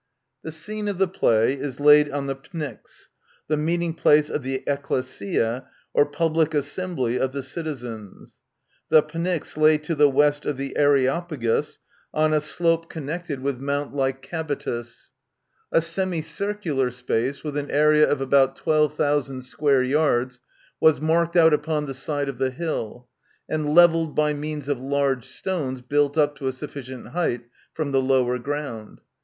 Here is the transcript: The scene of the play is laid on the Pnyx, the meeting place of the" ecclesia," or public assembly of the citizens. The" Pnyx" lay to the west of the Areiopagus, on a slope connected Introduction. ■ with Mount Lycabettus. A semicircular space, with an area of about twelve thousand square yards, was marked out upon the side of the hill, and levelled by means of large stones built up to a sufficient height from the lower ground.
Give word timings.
The 0.41 0.51
scene 0.51 0.87
of 0.87 0.97
the 0.97 1.07
play 1.07 1.53
is 1.53 1.79
laid 1.79 2.09
on 2.09 2.25
the 2.25 2.35
Pnyx, 2.35 3.09
the 3.47 3.55
meeting 3.55 3.93
place 3.93 4.31
of 4.31 4.41
the" 4.41 4.63
ecclesia," 4.65 5.67
or 5.93 6.07
public 6.07 6.55
assembly 6.55 7.19
of 7.19 7.33
the 7.33 7.43
citizens. 7.43 8.39
The" 8.89 9.03
Pnyx" 9.03 9.55
lay 9.61 9.77
to 9.77 9.93
the 9.93 10.09
west 10.09 10.43
of 10.47 10.57
the 10.57 10.75
Areiopagus, 10.75 11.77
on 12.15 12.33
a 12.33 12.41
slope 12.41 12.89
connected 12.89 13.33
Introduction. 13.33 13.57
■ 13.59 13.59
with 13.59 13.61
Mount 13.63 13.93
Lycabettus. 13.93 15.11
A 15.71 15.81
semicircular 15.81 16.89
space, 16.89 17.43
with 17.43 17.55
an 17.55 17.69
area 17.69 18.09
of 18.09 18.21
about 18.21 18.55
twelve 18.55 18.95
thousand 18.95 19.43
square 19.43 19.83
yards, 19.83 20.41
was 20.79 20.99
marked 20.99 21.35
out 21.35 21.53
upon 21.53 21.85
the 21.85 21.93
side 21.93 22.27
of 22.27 22.39
the 22.39 22.49
hill, 22.49 23.07
and 23.47 23.75
levelled 23.75 24.15
by 24.15 24.33
means 24.33 24.67
of 24.67 24.79
large 24.79 25.27
stones 25.27 25.81
built 25.81 26.17
up 26.17 26.35
to 26.37 26.47
a 26.47 26.51
sufficient 26.53 27.09
height 27.09 27.41
from 27.75 27.91
the 27.91 28.01
lower 28.01 28.39
ground. 28.39 28.99